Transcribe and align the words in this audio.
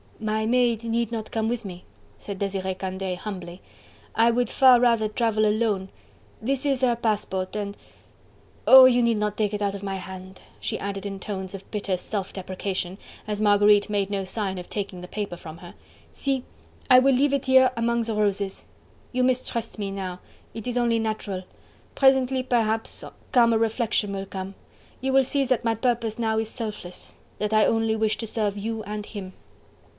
"My 0.19 0.45
maid 0.47 0.83
need 0.83 1.11
not 1.11 1.31
come 1.31 1.47
with 1.47 1.63
me," 1.65 1.83
said 2.17 2.39
Desiree 2.39 2.75
Candeille 2.75 3.17
humbly. 3.17 3.61
"I 4.15 4.29
would 4.29 4.49
far 4.51 4.79
rather 4.79 5.07
travel 5.07 5.45
alone... 5.45 5.89
this 6.41 6.63
is 6.63 6.81
her 6.81 6.95
passport 6.95 7.55
and... 7.55 7.75
Oh! 8.67 8.85
you 8.85 9.01
need 9.01 9.17
not 9.17 9.35
take 9.37 9.53
it 9.53 9.63
out 9.63 9.73
of 9.73 9.81
my 9.81 9.95
hand," 9.95 10.41
she 10.59 10.77
added 10.77 11.07
in 11.07 11.19
tones 11.19 11.55
of 11.55 11.69
bitter 11.71 11.97
self 11.97 12.33
deprecation, 12.33 12.99
as 13.27 13.41
Marguerite 13.41 13.89
made 13.89 14.11
no 14.11 14.23
sign 14.23 14.59
of 14.59 14.69
taking 14.69 15.01
the 15.01 15.07
paper 15.07 15.37
from 15.37 15.57
her. 15.59 15.73
"See! 16.13 16.43
I 16.89 16.97
will 16.99 17.13
leave 17.15 17.33
it 17.33 17.45
here 17.45 17.71
among 17.75 18.03
the 18.03 18.15
roses!... 18.15 18.65
You 19.11 19.23
mistrust 19.23 19.77
me 19.79 19.89
now... 19.89 20.19
it 20.53 20.67
is 20.67 20.77
only 20.77 20.99
natural... 20.99 21.43
presently, 21.95 22.43
perhaps, 22.43 23.03
calmer 23.31 23.57
reflection 23.57 24.13
will 24.13 24.27
come... 24.27 24.53
you 24.99 25.13
will 25.13 25.23
see 25.23 25.45
that 25.45 25.65
my 25.65 25.73
purpose 25.75 26.17
now 26.19 26.37
is 26.39 26.49
selfless... 26.49 27.15
that 27.39 27.53
I 27.53 27.65
only 27.65 27.95
wish 27.95 28.17
to 28.17 28.27
serve 28.27 28.57
you 28.57 28.83
and 28.83 29.05
him." 29.05 29.33